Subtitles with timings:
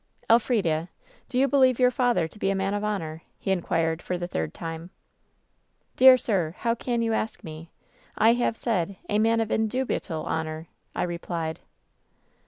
[0.31, 0.89] "'Elfrida,
[1.29, 4.17] do you believe your father to be a man of honor V he inquired, for
[4.17, 4.89] the third time."
[5.95, 7.69] 'Dear sir, how can you ask me?
[8.17, 11.59] I have said, *'a man of indubitable honor,"' I replied.